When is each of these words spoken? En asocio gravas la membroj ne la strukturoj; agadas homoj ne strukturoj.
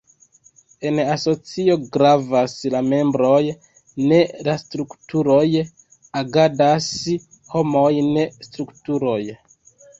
En 0.91 1.01
asocio 1.15 1.75
gravas 1.97 2.55
la 2.77 2.81
membroj 2.87 3.43
ne 4.13 4.19
la 4.49 4.57
strukturoj; 4.63 5.45
agadas 6.25 6.91
homoj 7.55 7.95
ne 8.11 8.29
strukturoj. 8.51 9.23